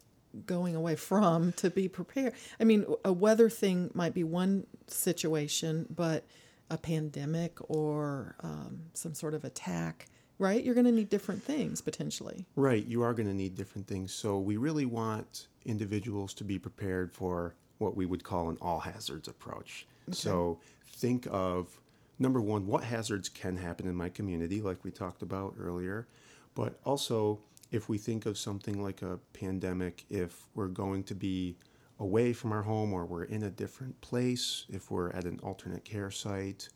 going 0.46 0.76
away 0.76 0.96
from 1.10 1.54
to 1.54 1.70
be 1.70 1.88
prepared. 1.88 2.34
I 2.60 2.64
mean, 2.64 2.86
a 3.06 3.14
weather 3.14 3.50
thing 3.50 3.92
might 3.94 4.14
be 4.14 4.24
one 4.24 4.66
situation, 4.88 5.86
but 5.90 6.26
a 6.70 6.78
pandemic 6.78 7.58
or 7.70 8.36
um, 8.42 8.82
some 8.94 9.14
sort 9.14 9.34
of 9.34 9.46
attack 9.46 10.08
right? 10.39 10.63
You're 10.63 10.75
going 10.75 10.86
to 10.86 10.91
need 10.91 11.10
different 11.10 11.44
things 11.44 11.82
potentially. 11.82 12.46
Right, 12.56 12.86
you 12.86 13.01
are 13.03 13.13
going 13.13 13.27
to 13.27 13.34
need 13.34 13.56
different 13.56 13.88
things. 13.88 14.13
So 14.13 14.39
we 14.39 14.58
really 14.58 14.86
want 14.86 15.48
individuals 15.65 16.34
to 16.36 16.44
be 16.44 16.60
prepared 16.60 17.12
for 17.12 17.56
what 17.77 17.96
we 17.96 18.06
would 18.06 18.24
call 18.24 18.50
an 18.50 18.58
all 18.62 18.79
hazards 18.79 19.27
approach. 19.27 19.88
Okay. 20.10 20.15
So 20.15 20.60
think 20.88 21.27
of 21.32 21.79
number 22.20 22.41
one, 22.41 22.65
what 22.65 22.84
hazards 22.84 23.29
can 23.29 23.58
happen 23.58 23.88
in 23.88 23.96
my 23.96 24.10
community, 24.10 24.62
like 24.62 24.84
we 24.84 24.91
talked 24.91 25.22
about 25.22 25.56
earlier, 25.60 26.08
but 26.56 26.79
also 26.84 27.39
if 27.72 27.89
we 27.89 27.98
think 27.98 28.25
of 28.25 28.38
something 28.38 28.82
like 28.82 29.01
a 29.01 29.20
pandemic, 29.34 30.06
if 30.10 30.48
we're 30.56 30.67
going 30.67 31.03
to 31.03 31.15
be 31.15 31.56
away 32.00 32.32
from 32.32 32.51
our 32.51 32.62
home 32.62 32.94
or 32.94 33.06
we're 33.06 33.24
in 33.24 33.44
a 33.44 33.50
different 33.50 34.00
place, 34.01 34.65
if 34.70 34.89
we're 34.89 35.12
at 35.12 35.25
an 35.25 35.39
alternate 35.44 35.84
care 35.84 36.12
site, 36.12 36.70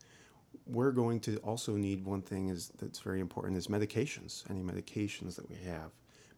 we're 0.65 0.91
going 0.91 1.19
to 1.21 1.37
also 1.37 1.75
need 1.75 2.05
one 2.05 2.21
thing 2.21 2.49
is 2.49 2.71
that's 2.79 2.99
very 2.99 3.19
important 3.19 3.57
is 3.57 3.67
medications. 3.67 4.49
Any 4.49 4.61
medications 4.61 5.35
that 5.35 5.49
we 5.49 5.57
have, 5.65 5.91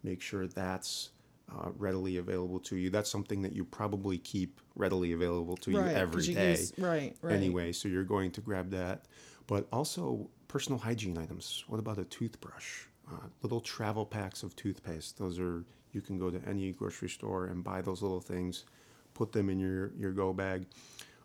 make 0.03 0.21
sure 0.21 0.47
that's 0.47 1.09
uh, 1.51 1.69
readily 1.77 2.17
available 2.17 2.59
to 2.59 2.75
you. 2.75 2.89
That's 2.89 3.09
something 3.09 3.41
that 3.41 3.53
you 3.53 3.65
probably 3.65 4.17
keep 4.17 4.59
readily 4.75 5.11
available 5.11 5.57
to 5.57 5.77
right, 5.77 5.91
you 5.91 5.97
every 5.97 6.23
you 6.23 6.35
day. 6.35 6.51
Use, 6.51 6.73
right, 6.77 7.15
right. 7.21 7.33
Anyway, 7.33 7.71
so 7.71 7.87
you're 7.87 8.03
going 8.03 8.31
to 8.31 8.41
grab 8.41 8.71
that, 8.71 9.05
but 9.47 9.67
also 9.71 10.29
personal 10.47 10.79
hygiene 10.79 11.17
items. 11.17 11.63
What 11.67 11.79
about 11.79 11.97
a 11.97 12.05
toothbrush? 12.05 12.85
Uh, 13.11 13.27
little 13.41 13.59
travel 13.59 14.05
packs 14.05 14.43
of 14.43 14.55
toothpaste. 14.55 15.17
Those 15.17 15.39
are 15.39 15.65
you 15.91 16.01
can 16.01 16.17
go 16.17 16.29
to 16.29 16.41
any 16.47 16.71
grocery 16.71 17.09
store 17.09 17.45
and 17.45 17.63
buy 17.63 17.81
those 17.81 18.01
little 18.01 18.21
things, 18.21 18.65
put 19.13 19.31
them 19.31 19.49
in 19.49 19.59
your 19.59 19.91
your 19.97 20.11
go 20.11 20.33
bag. 20.33 20.65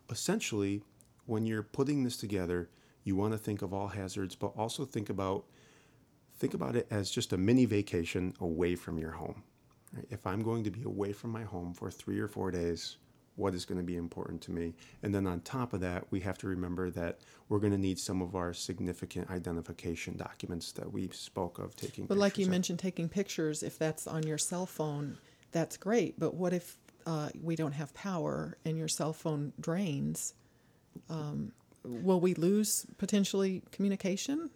Essentially, 0.09 0.81
when 1.25 1.45
you're 1.45 1.63
putting 1.63 2.03
this 2.03 2.17
together, 2.17 2.69
You 3.09 3.15
want 3.15 3.33
to 3.33 3.39
think 3.39 3.63
of 3.63 3.73
all 3.73 3.87
hazards, 3.87 4.35
but 4.35 4.51
also 4.55 4.85
think 4.85 5.09
about 5.09 5.45
think 6.37 6.53
about 6.53 6.75
it 6.75 6.85
as 6.91 7.09
just 7.09 7.33
a 7.33 7.37
mini 7.39 7.65
vacation 7.65 8.35
away 8.39 8.75
from 8.75 8.99
your 8.99 9.09
home. 9.09 9.41
Right? 9.91 10.05
If 10.11 10.27
I'm 10.27 10.43
going 10.43 10.63
to 10.65 10.69
be 10.69 10.83
away 10.83 11.11
from 11.11 11.31
my 11.31 11.43
home 11.43 11.73
for 11.73 11.89
three 11.89 12.19
or 12.19 12.27
four 12.27 12.51
days, 12.51 12.97
what 13.35 13.55
is 13.55 13.65
going 13.65 13.79
to 13.79 13.83
be 13.83 13.95
important 13.95 14.41
to 14.41 14.51
me? 14.51 14.75
And 15.01 15.15
then 15.15 15.25
on 15.25 15.39
top 15.39 15.73
of 15.73 15.81
that, 15.81 16.05
we 16.11 16.19
have 16.19 16.37
to 16.37 16.47
remember 16.47 16.91
that 16.91 17.17
we're 17.47 17.57
going 17.57 17.71
to 17.71 17.79
need 17.79 17.97
some 17.97 18.21
of 18.21 18.35
our 18.35 18.53
significant 18.53 19.31
identification 19.31 20.15
documents 20.15 20.71
that 20.73 20.93
we 20.93 21.09
spoke 21.11 21.57
of 21.57 21.75
taking. 21.75 22.05
But 22.05 22.19
like 22.19 22.37
you 22.37 22.45
of. 22.45 22.51
mentioned, 22.51 22.77
taking 22.77 23.09
pictures, 23.09 23.63
if 23.63 23.79
that's 23.79 24.05
on 24.05 24.21
your 24.21 24.37
cell 24.37 24.67
phone, 24.67 25.17
that's 25.51 25.77
great. 25.77 26.19
But 26.19 26.35
what 26.35 26.53
if 26.53 26.77
uh, 27.07 27.29
we 27.41 27.55
don't 27.55 27.71
have 27.71 27.91
power 27.95 28.55
and 28.65 28.77
your 28.77 28.87
cell 28.87 29.13
phone 29.13 29.51
drains? 29.59 30.35
Um, 31.09 31.53
will 31.83 32.19
we 32.19 32.33
lose 32.33 32.85
potentially 32.97 33.63
communication? 33.71 34.49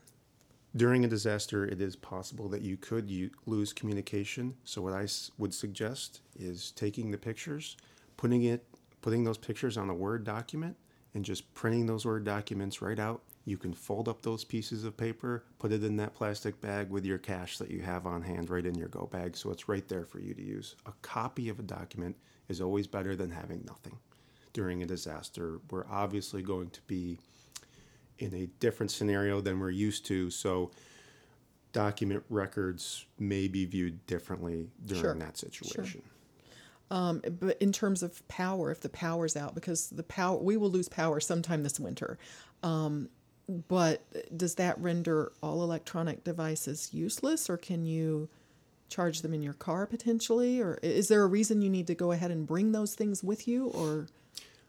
During 0.76 1.06
a 1.06 1.08
disaster, 1.08 1.66
it 1.66 1.80
is 1.82 1.96
possible 1.96 2.50
that 2.50 2.62
you 2.64 2.78
could 2.78 3.10
u- 3.10 3.30
lose 3.46 3.74
communication. 3.74 4.56
So, 4.64 4.82
what 4.82 4.94
I 4.94 5.04
s- 5.04 5.30
would 5.38 5.54
suggest 5.54 6.22
is 6.36 6.72
taking 6.72 7.12
the 7.12 7.18
pictures, 7.18 7.78
putting 8.18 8.44
it, 8.44 8.66
putting 9.02 9.24
those 9.24 9.38
pictures 9.38 9.78
on 9.78 9.90
a 9.90 9.94
Word 9.94 10.24
document, 10.24 10.76
and 11.14 11.24
just 11.24 11.54
printing 11.54 11.86
those 11.86 12.06
Word 12.06 12.24
documents 12.24 12.82
right 12.82 12.98
out. 12.98 13.22
You 13.46 13.58
can 13.58 13.74
fold 13.74 14.08
up 14.10 14.24
those 14.24 14.44
pieces 14.44 14.84
of 14.84 14.98
paper, 14.98 15.44
put 15.60 15.72
it 15.72 15.84
in 15.84 15.98
that 15.98 16.16
plastic 16.16 16.60
bag 16.60 16.90
with 16.90 17.06
your 17.06 17.18
cash 17.20 17.58
that 17.60 17.70
you 17.70 17.82
have 17.82 18.08
on 18.08 18.22
hand 18.24 18.50
right 18.50 18.66
in 18.66 18.74
your 18.74 18.88
go 18.88 19.06
bag, 19.06 19.36
so 19.38 19.52
it's 19.52 19.68
right 19.70 19.88
there 19.88 20.06
for 20.06 20.20
you 20.20 20.34
to 20.34 20.42
use. 20.42 20.76
A 20.88 20.94
copy 21.04 21.50
of 21.50 21.60
a 21.60 21.64
document 21.64 22.16
is 22.48 22.62
always 22.62 22.88
better 22.88 23.16
than 23.16 23.30
having 23.30 23.64
nothing. 23.68 24.00
During 24.54 24.84
a 24.84 24.86
disaster, 24.86 25.60
we're 25.72 25.86
obviously 25.90 26.42
going 26.44 26.70
to 26.70 26.82
be 26.84 27.18
in 28.20 28.34
a 28.36 28.46
different 28.60 28.92
scenario 28.92 29.42
than 29.42 29.60
we're 29.60 29.72
used 29.72 30.06
to. 30.06 30.30
So 30.30 30.70
document 31.72 32.24
records 32.30 33.06
may 33.18 33.48
be 33.48 33.66
viewed 33.66 34.06
differently 34.06 34.70
during 34.86 35.02
Sure. 35.02 35.16
that 35.16 35.38
situation. 35.38 36.04
Um, 36.92 37.24
but 37.40 37.60
in 37.60 37.72
terms 37.72 38.04
of 38.04 38.26
power, 38.28 38.70
if 38.70 38.82
the 38.82 38.90
power's 38.90 39.36
out, 39.36 39.56
because 39.56 39.90
the 39.90 40.04
power 40.04 40.38
we 40.38 40.56
will 40.58 40.70
lose 40.70 40.88
power 40.88 41.20
sometime 41.20 41.64
this 41.64 41.80
winter. 41.80 42.20
Um, 42.62 43.10
but 43.68 44.06
does 44.38 44.56
that 44.56 44.80
render 44.80 45.32
all 45.42 45.64
electronic 45.64 46.24
devices 46.24 46.94
useless, 46.94 47.50
or 47.50 47.58
can 47.58 47.86
you 47.86 48.30
charge 48.90 49.24
them 49.24 49.34
in 49.34 49.42
your 49.42 49.54
car 49.54 49.88
potentially? 49.88 50.62
Or 50.62 50.78
is 50.84 51.08
there 51.08 51.24
a 51.24 51.28
reason 51.28 51.64
you 51.64 51.70
need 51.72 51.88
to 51.88 51.96
go 51.96 52.12
ahead 52.12 52.30
and 52.30 52.46
bring 52.46 52.72
those 52.72 52.94
things 52.94 53.24
with 53.24 53.48
you, 53.48 53.68
or 53.70 54.06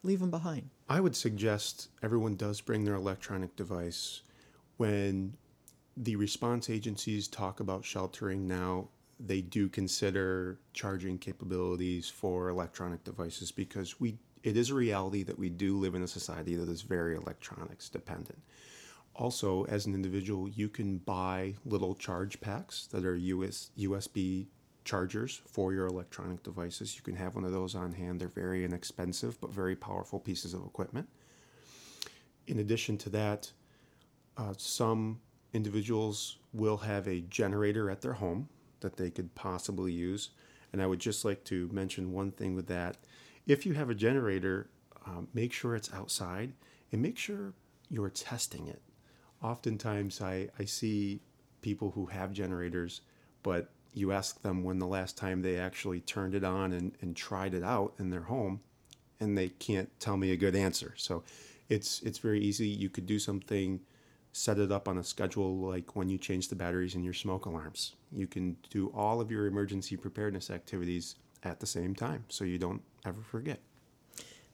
leave 0.05 0.19
them 0.19 0.31
behind? 0.31 0.69
I 0.87 0.99
would 0.99 1.15
suggest 1.15 1.89
everyone 2.03 2.35
does 2.35 2.61
bring 2.61 2.85
their 2.85 2.95
electronic 2.95 3.55
device 3.55 4.21
when 4.77 5.35
the 5.97 6.15
response 6.15 6.69
agencies 6.69 7.27
talk 7.27 7.59
about 7.59 7.85
sheltering 7.85 8.47
now 8.47 8.89
they 9.19 9.41
do 9.41 9.69
consider 9.69 10.59
charging 10.73 11.17
capabilities 11.17 12.09
for 12.09 12.49
electronic 12.49 13.03
devices 13.03 13.51
because 13.51 13.99
we 13.99 14.17
it 14.43 14.57
is 14.57 14.69
a 14.69 14.75
reality 14.75 15.23
that 15.23 15.39
we 15.39 15.49
do 15.49 15.77
live 15.77 15.95
in 15.95 16.03
a 16.03 16.07
society 16.07 16.55
that 16.55 16.69
is 16.69 16.83
very 16.83 17.15
electronics 17.15 17.89
dependent. 17.89 18.39
Also, 19.15 19.63
as 19.65 19.87
an 19.87 19.95
individual, 19.95 20.47
you 20.49 20.69
can 20.69 20.99
buy 20.99 21.55
little 21.65 21.95
charge 21.95 22.39
packs 22.41 22.85
that 22.87 23.05
are 23.05 23.15
US, 23.15 23.71
USB 23.75 24.45
chargers 24.85 25.41
for 25.45 25.73
your 25.73 25.87
electronic 25.87 26.43
devices. 26.43 26.95
You 26.95 27.01
can 27.01 27.15
have 27.15 27.35
one 27.35 27.43
of 27.43 27.51
those 27.51 27.75
on 27.75 27.91
hand. 27.91 28.21
They're 28.21 28.27
very 28.29 28.63
inexpensive 28.63 29.39
but 29.41 29.51
very 29.51 29.75
powerful 29.75 30.19
pieces 30.19 30.53
of 30.53 30.65
equipment. 30.65 31.09
In 32.47 32.59
addition 32.59 32.97
to 32.99 33.09
that, 33.09 33.51
uh, 34.37 34.53
some 34.57 35.19
individuals 35.53 36.37
will 36.53 36.77
have 36.77 37.07
a 37.07 37.21
generator 37.21 37.89
at 37.89 38.01
their 38.01 38.13
home 38.13 38.47
that 38.81 38.95
they 38.97 39.09
could 39.09 39.33
possibly 39.35 39.91
use. 39.91 40.29
And 40.71 40.81
I 40.81 40.87
would 40.87 40.99
just 40.99 41.25
like 41.25 41.43
to 41.45 41.69
mention 41.71 42.13
one 42.13 42.31
thing 42.31 42.55
with 42.55 42.67
that. 42.67 42.97
If 43.47 43.65
you 43.65 43.73
have 43.73 43.89
a 43.89 43.95
generator, 43.95 44.69
um, 45.05 45.27
make 45.33 45.53
sure 45.53 45.75
it's 45.75 45.93
outside 45.93 46.53
and 46.91 47.01
make 47.01 47.17
sure 47.17 47.53
you're 47.89 48.09
testing 48.09 48.67
it. 48.67 48.81
Oftentimes, 49.41 50.21
I, 50.21 50.49
I 50.59 50.65
see 50.65 51.21
people 51.61 51.91
who 51.91 52.07
have 52.07 52.33
generators, 52.33 53.01
but 53.43 53.71
you 53.95 54.11
ask 54.11 54.41
them 54.41 54.63
when 54.63 54.77
the 54.77 54.85
last 54.85 55.17
time 55.17 55.41
they 55.41 55.57
actually 55.57 56.01
turned 56.01 56.35
it 56.35 56.43
on 56.43 56.73
and, 56.73 56.91
and 57.01 57.15
tried 57.15 57.53
it 57.53 57.63
out 57.63 57.93
in 57.97 58.09
their 58.09 58.23
home, 58.23 58.59
and 59.19 59.37
they 59.37 59.49
can't 59.49 59.89
tell 59.99 60.17
me 60.17 60.31
a 60.31 60.37
good 60.37 60.55
answer. 60.55 60.93
So 60.97 61.23
it's 61.69 62.01
it's 62.01 62.19
very 62.19 62.41
easy. 62.41 62.67
You 62.67 62.89
could 62.89 63.05
do 63.05 63.19
something, 63.19 63.79
set 64.33 64.59
it 64.59 64.71
up 64.71 64.87
on 64.89 64.97
a 64.97 65.03
schedule 65.03 65.57
like 65.57 65.95
when 65.95 66.09
you 66.09 66.17
change 66.17 66.49
the 66.49 66.55
batteries 66.55 66.95
in 66.95 67.03
your 67.03 67.13
smoke 67.13 67.45
alarms. 67.45 67.95
You 68.11 68.27
can 68.27 68.57
do 68.69 68.91
all 68.93 69.21
of 69.21 69.31
your 69.31 69.47
emergency 69.47 69.95
preparedness 69.95 70.49
activities 70.49 71.15
at 71.43 71.59
the 71.59 71.65
same 71.65 71.95
time, 71.95 72.25
so 72.27 72.43
you 72.43 72.57
don't 72.57 72.81
ever 73.05 73.21
forget. 73.21 73.59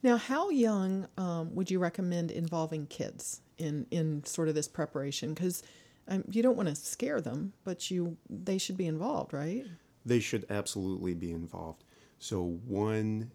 Now, 0.04 0.18
how 0.18 0.50
young 0.50 1.08
um, 1.18 1.56
would 1.56 1.72
you 1.72 1.80
recommend 1.80 2.30
involving 2.30 2.86
kids 2.86 3.42
in 3.58 3.88
in 3.90 4.24
sort 4.24 4.50
of 4.50 4.56
this 4.56 4.68
preparation? 4.68 5.34
Because 5.34 5.64
um, 6.08 6.24
you 6.30 6.42
don't 6.42 6.58
want 6.58 6.70
to 6.70 6.76
scare 6.76 7.22
them, 7.22 7.54
but 7.64 7.92
you 7.92 8.18
they 8.30 8.58
should 8.58 8.78
be 8.78 8.88
involved, 8.88 9.34
right? 9.34 9.66
They 10.06 10.20
should 10.20 10.46
absolutely 10.50 11.14
be 11.14 11.32
involved. 11.32 11.84
So 12.20 12.60
one 12.68 13.32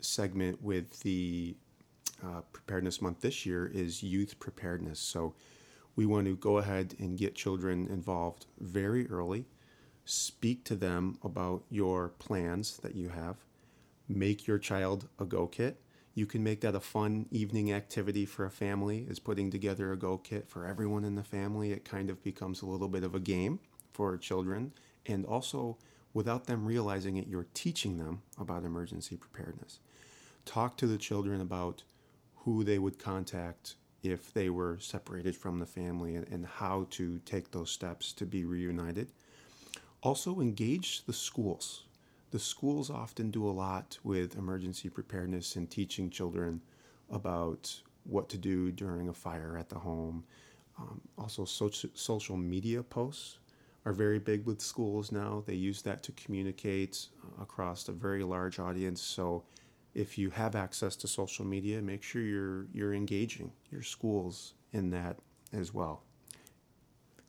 segment 0.00 0.62
with 0.62 1.00
the 1.00 1.56
uh, 2.22 2.40
preparedness 2.52 3.00
month 3.00 3.20
this 3.20 3.44
year 3.44 3.66
is 3.66 4.02
youth 4.02 4.38
preparedness. 4.38 4.98
So 5.00 5.34
we 5.96 6.06
want 6.06 6.26
to 6.26 6.36
go 6.36 6.58
ahead 6.58 6.94
and 6.98 7.18
get 7.18 7.34
children 7.34 7.86
involved 7.88 8.46
very 8.58 9.08
early. 9.08 9.46
Speak 10.04 10.64
to 10.64 10.74
them 10.74 11.18
about 11.22 11.64
your 11.70 12.10
plans 12.18 12.78
that 12.78 12.94
you 12.94 13.10
have. 13.10 13.36
Make 14.08 14.46
your 14.46 14.58
child 14.58 15.08
a 15.18 15.24
go 15.24 15.46
kit. 15.46 15.80
You 16.14 16.26
can 16.26 16.44
make 16.44 16.60
that 16.60 16.76
a 16.76 16.80
fun 16.80 17.26
evening 17.32 17.72
activity 17.72 18.24
for 18.24 18.44
a 18.44 18.50
family, 18.50 19.04
is 19.08 19.18
putting 19.18 19.50
together 19.50 19.92
a 19.92 19.96
go 19.96 20.16
kit 20.16 20.48
for 20.48 20.64
everyone 20.64 21.04
in 21.04 21.16
the 21.16 21.24
family. 21.24 21.72
It 21.72 21.84
kind 21.84 22.08
of 22.08 22.22
becomes 22.22 22.62
a 22.62 22.66
little 22.66 22.88
bit 22.88 23.02
of 23.02 23.16
a 23.16 23.20
game 23.20 23.58
for 23.92 24.16
children. 24.16 24.72
And 25.06 25.26
also, 25.26 25.76
without 26.12 26.46
them 26.46 26.64
realizing 26.64 27.16
it, 27.16 27.26
you're 27.26 27.48
teaching 27.52 27.98
them 27.98 28.22
about 28.38 28.64
emergency 28.64 29.16
preparedness. 29.16 29.80
Talk 30.44 30.76
to 30.76 30.86
the 30.86 30.98
children 30.98 31.40
about 31.40 31.82
who 32.36 32.62
they 32.62 32.78
would 32.78 32.98
contact 32.98 33.74
if 34.04 34.32
they 34.32 34.50
were 34.50 34.78
separated 34.78 35.34
from 35.34 35.58
the 35.58 35.66
family 35.66 36.14
and, 36.14 36.46
how 36.46 36.86
to 36.90 37.18
take 37.24 37.50
those 37.50 37.70
steps 37.70 38.12
to 38.12 38.26
be 38.26 38.44
reunited. 38.44 39.10
Also, 40.02 40.40
engage 40.40 41.04
the 41.06 41.12
schools. 41.12 41.84
The 42.34 42.40
schools 42.40 42.90
often 42.90 43.30
do 43.30 43.48
a 43.48 43.54
lot 43.54 43.96
with 44.02 44.36
emergency 44.36 44.88
preparedness 44.88 45.54
and 45.54 45.70
teaching 45.70 46.10
children 46.10 46.62
about 47.08 47.72
what 48.02 48.28
to 48.30 48.36
do 48.36 48.72
during 48.72 49.08
a 49.08 49.12
fire 49.12 49.56
at 49.56 49.68
the 49.68 49.78
home. 49.78 50.24
Um, 50.76 51.00
also, 51.16 51.44
social, 51.44 51.90
social 51.94 52.36
media 52.36 52.82
posts 52.82 53.38
are 53.84 53.92
very 53.92 54.18
big 54.18 54.46
with 54.46 54.60
schools 54.60 55.12
now. 55.12 55.44
They 55.46 55.54
use 55.54 55.80
that 55.82 56.02
to 56.02 56.10
communicate 56.10 57.06
uh, 57.22 57.40
across 57.44 57.86
a 57.86 57.92
very 57.92 58.24
large 58.24 58.58
audience. 58.58 59.00
So, 59.00 59.44
if 59.94 60.18
you 60.18 60.30
have 60.30 60.56
access 60.56 60.96
to 60.96 61.06
social 61.06 61.44
media, 61.44 61.80
make 61.82 62.02
sure 62.02 62.22
you're 62.22 62.66
you're 62.72 62.94
engaging 62.94 63.52
your 63.70 63.82
schools 63.82 64.54
in 64.72 64.90
that 64.90 65.18
as 65.52 65.72
well. 65.72 66.02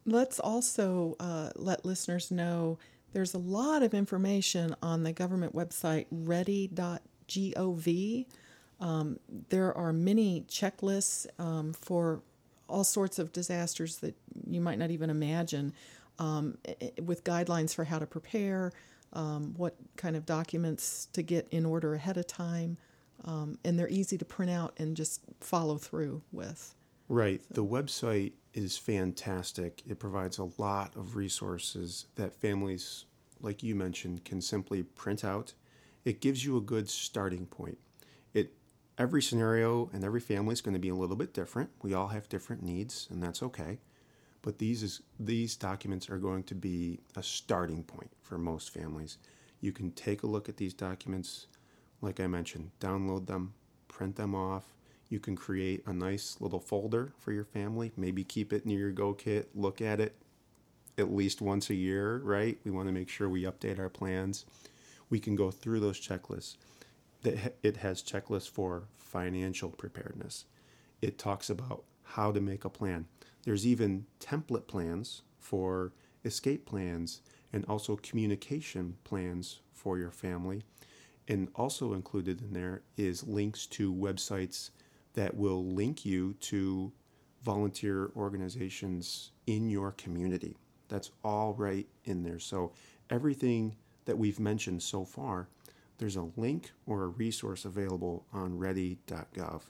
Let's 0.08 0.40
also 0.40 1.16
uh, 1.20 1.52
let 1.56 1.86
listeners 1.86 2.32
know 2.32 2.80
there's 3.16 3.34
a 3.34 3.40
lot 3.40 3.82
of 3.82 3.94
information 3.94 4.76
on 4.82 5.04
the 5.04 5.14
government 5.14 5.56
website 5.56 6.06
ready.gov. 6.12 6.66
Um, 8.82 9.20
there 9.48 9.74
are 9.74 9.94
many 9.94 10.42
checklists 10.50 11.26
um, 11.40 11.72
for 11.72 12.22
all 12.68 12.84
sorts 12.84 13.18
of 13.18 13.32
disasters 13.32 14.00
that 14.00 14.18
you 14.46 14.60
might 14.60 14.78
not 14.78 14.92
even 14.92 15.10
imagine, 15.10 15.72
um, 16.20 16.58
with 17.02 17.24
guidelines 17.24 17.74
for 17.74 17.86
how 17.86 18.00
to 18.00 18.06
prepare, 18.06 18.74
um, 19.14 19.54
what 19.56 19.78
kind 19.96 20.18
of 20.18 20.26
documents 20.26 21.08
to 21.14 21.22
get 21.22 21.48
in 21.52 21.66
order 21.66 21.96
ahead 21.96 22.18
of 22.18 22.28
time, 22.28 22.76
um, 23.24 23.58
and 23.64 23.80
they're 23.80 23.88
easy 23.88 24.18
to 24.18 24.26
print 24.26 24.52
out 24.52 24.74
and 24.78 24.98
just 24.98 25.22
follow 25.40 25.78
through 25.78 26.22
with. 26.34 26.76
Right. 27.08 27.42
The 27.50 27.64
website 27.64 28.34
is 28.64 28.78
fantastic. 28.78 29.82
It 29.88 30.00
provides 30.00 30.38
a 30.38 30.50
lot 30.58 30.96
of 30.96 31.16
resources 31.16 32.08
that 32.16 32.34
families, 32.34 33.06
like 33.42 33.64
you 33.64 33.76
mentioned, 33.76 34.24
can 34.24 34.42
simply 34.42 34.84
print 34.84 35.24
out. 35.24 35.54
It 36.06 36.22
gives 36.22 36.46
you 36.46 36.56
a 36.56 36.62
good 36.62 36.90
starting 36.90 37.48
point. 37.48 37.78
It 38.34 38.54
every 38.98 39.22
scenario 39.22 39.90
and 39.94 40.04
every 40.04 40.22
family 40.22 40.54
is 40.54 40.62
going 40.62 40.74
to 40.74 40.80
be 40.80 40.90
a 40.90 40.96
little 40.96 41.16
bit 41.16 41.34
different. 41.34 41.70
We 41.82 41.94
all 41.94 42.08
have 42.08 42.30
different 42.30 42.64
needs, 42.64 43.08
and 43.10 43.22
that's 43.22 43.44
okay. 43.44 43.80
But 44.42 44.60
these 44.60 44.84
is 44.84 45.02
these 45.20 45.56
documents 45.56 46.10
are 46.10 46.20
going 46.20 46.44
to 46.44 46.56
be 46.56 47.00
a 47.16 47.24
starting 47.24 47.84
point 47.84 48.12
for 48.22 48.38
most 48.38 48.70
families. 48.70 49.18
You 49.60 49.72
can 49.72 49.92
take 49.92 50.24
a 50.24 50.28
look 50.28 50.48
at 50.48 50.58
these 50.58 50.74
documents, 50.74 51.48
like 52.00 52.20
I 52.20 52.28
mentioned, 52.28 52.72
download 52.80 53.26
them, 53.26 53.54
print 53.88 54.16
them 54.16 54.36
off. 54.36 54.66
You 55.10 55.20
can 55.20 55.36
create 55.36 55.84
a 55.86 55.94
nice 55.94 56.38
little 56.40 56.60
folder 56.60 57.14
for 57.20 57.32
your 57.32 57.44
family. 57.44 57.92
Maybe 57.96 58.24
keep 58.24 58.52
it 58.52 58.66
near 58.66 58.80
your 58.80 58.92
Go 58.92 59.14
Kit. 59.14 59.50
Look 59.54 59.82
at 59.82 60.00
it 60.00 60.16
at 60.98 61.14
least 61.14 61.42
once 61.42 61.70
a 61.70 61.76
year, 61.76 62.18
right? 62.24 62.58
We 62.64 62.72
want 62.72 62.88
to 62.88 62.94
make 62.94 63.10
sure 63.10 63.30
we 63.30 63.44
update 63.44 63.80
our 63.80 63.90
plans. 63.90 64.46
We 65.10 65.20
can 65.20 65.36
go 65.36 65.52
through 65.52 65.82
those 65.82 66.00
checklists. 66.00 66.56
It 67.24 67.78
has 67.78 68.02
checklists 68.02 68.50
for 68.50 68.84
financial 68.98 69.70
preparedness. 69.70 70.46
It 71.02 71.18
talks 71.18 71.50
about 71.50 71.84
how 72.04 72.32
to 72.32 72.40
make 72.42 72.66
a 72.66 72.70
plan. 72.70 73.08
There's 73.44 73.66
even 73.68 74.06
template 74.20 74.68
plans 74.68 75.22
for 75.40 75.94
escape 76.24 76.66
plans 76.66 77.22
and 77.54 77.66
also 77.66 77.96
communication 77.98 78.98
plans 79.04 79.60
for 79.74 79.98
your 80.00 80.12
family. 80.12 80.64
And 81.28 81.50
also 81.56 81.94
included 81.94 82.42
in 82.42 82.54
there 82.54 82.82
is 82.98 83.24
links 83.24 83.66
to 83.68 83.94
websites 83.94 84.70
that 85.16 85.36
will 85.36 85.66
link 85.66 86.06
you 86.06 86.34
to 86.42 86.92
volunteer 87.44 88.12
organizations 88.16 89.32
in 89.48 89.70
your 89.70 89.92
community. 89.92 90.58
That's 90.88 91.12
all 91.24 91.54
right 91.54 91.88
in 92.06 92.24
there. 92.24 92.40
So, 92.40 92.74
everything 93.10 93.76
that 94.06 94.18
we've 94.18 94.40
mentioned 94.40 94.82
so 94.84 95.04
far, 95.04 95.48
there's 95.98 96.16
a 96.16 96.30
link 96.36 96.72
or 96.86 97.04
a 97.04 97.08
resource 97.08 97.66
available 97.66 98.26
on 98.34 98.58
ready.gov 98.58 99.62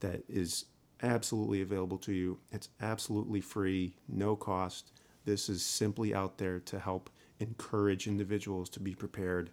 that 0.00 0.22
is 0.28 0.66
absolutely 1.02 1.62
available 1.62 1.98
to 1.98 2.12
you. 2.12 2.38
It's 2.52 2.68
absolutely 2.80 3.40
free, 3.40 3.96
no 4.08 4.36
cost. 4.36 4.92
This 5.24 5.48
is 5.48 5.64
simply 5.64 6.14
out 6.14 6.38
there 6.38 6.60
to 6.60 6.78
help 6.78 7.10
encourage 7.40 8.06
individuals 8.06 8.68
to 8.70 8.80
be 8.80 8.94
prepared, 8.94 9.50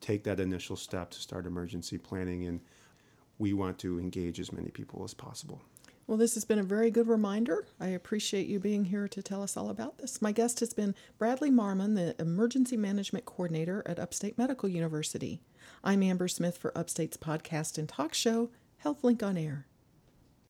take 0.00 0.24
that 0.24 0.40
initial 0.40 0.76
step 0.76 1.10
to 1.10 1.18
start 1.18 1.46
emergency 1.46 1.98
planning, 1.98 2.46
and 2.46 2.60
we 3.38 3.52
want 3.52 3.78
to 3.78 3.98
engage 3.98 4.40
as 4.40 4.52
many 4.52 4.70
people 4.70 5.04
as 5.04 5.14
possible. 5.14 5.62
Well, 6.06 6.16
this 6.16 6.34
has 6.34 6.44
been 6.46 6.58
a 6.58 6.64
very 6.64 6.90
good 6.90 7.06
reminder. 7.06 7.66
I 7.78 7.88
appreciate 7.88 8.46
you 8.46 8.58
being 8.58 8.86
here 8.86 9.08
to 9.08 9.22
tell 9.22 9.42
us 9.42 9.58
all 9.58 9.68
about 9.68 9.98
this. 9.98 10.22
My 10.22 10.32
guest 10.32 10.60
has 10.60 10.72
been 10.72 10.94
Bradley 11.18 11.50
Marmon, 11.50 11.96
the 11.96 12.14
Emergency 12.18 12.78
Management 12.78 13.26
Coordinator 13.26 13.82
at 13.84 13.98
Upstate 13.98 14.38
Medical 14.38 14.70
University. 14.70 15.42
I'm 15.84 16.02
Amber 16.02 16.26
Smith 16.26 16.56
for 16.56 16.76
Upstate's 16.76 17.18
podcast 17.18 17.76
and 17.76 17.86
talk 17.86 18.14
show, 18.14 18.48
HealthLink 18.82 19.22
on 19.22 19.36
Air. 19.36 19.66